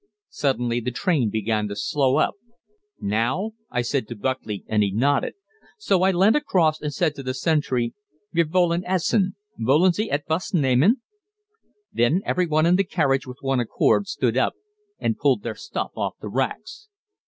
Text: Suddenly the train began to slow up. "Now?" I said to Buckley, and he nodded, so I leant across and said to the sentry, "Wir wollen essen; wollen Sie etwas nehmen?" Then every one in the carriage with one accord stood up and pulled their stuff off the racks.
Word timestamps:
Suddenly 0.31 0.79
the 0.79 0.89
train 0.89 1.29
began 1.29 1.67
to 1.67 1.75
slow 1.75 2.17
up. 2.17 2.33
"Now?" 2.99 3.51
I 3.69 3.83
said 3.83 4.07
to 4.07 4.15
Buckley, 4.15 4.63
and 4.67 4.81
he 4.81 4.91
nodded, 4.91 5.35
so 5.77 6.01
I 6.01 6.09
leant 6.09 6.35
across 6.35 6.81
and 6.81 6.91
said 6.91 7.13
to 7.13 7.21
the 7.21 7.35
sentry, 7.35 7.93
"Wir 8.33 8.45
wollen 8.51 8.83
essen; 8.83 9.35
wollen 9.59 9.93
Sie 9.93 10.09
etwas 10.09 10.55
nehmen?" 10.55 11.01
Then 11.93 12.23
every 12.25 12.47
one 12.47 12.65
in 12.65 12.77
the 12.77 12.83
carriage 12.83 13.27
with 13.27 13.37
one 13.43 13.59
accord 13.59 14.07
stood 14.07 14.37
up 14.37 14.53
and 14.97 15.19
pulled 15.19 15.43
their 15.43 15.53
stuff 15.53 15.91
off 15.95 16.15
the 16.19 16.29
racks. 16.29 16.87